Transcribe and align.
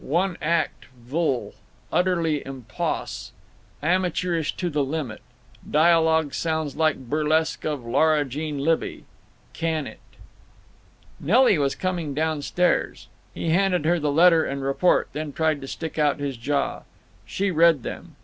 One 0.03 0.35
act 0.41 0.87
vlle. 0.99 1.53
Utterly 1.91 2.39
impos. 2.43 3.33
Amateurish 3.83 4.55
to 4.57 4.67
the 4.71 4.83
limit. 4.83 5.21
Dialogue 5.69 6.33
sounds 6.33 6.75
like 6.75 6.97
burlesque 7.07 7.65
of 7.65 7.85
Laura 7.85 8.25
Jean 8.25 8.57
Libbey. 8.57 9.03
Can 9.53 9.85
it. 9.85 9.99
Nelly 11.19 11.59
was 11.59 11.75
coming 11.75 12.15
down 12.15 12.41
stairs. 12.41 13.09
He 13.35 13.49
handed 13.51 13.85
her 13.85 13.99
the 13.99 14.11
letter 14.11 14.43
and 14.43 14.63
report, 14.63 15.09
then 15.13 15.33
tried 15.33 15.61
to 15.61 15.67
stick 15.67 15.99
out 15.99 16.17
his 16.19 16.35
jaw. 16.35 16.81
She 17.23 17.51
read 17.51 17.83
them. 17.83 18.15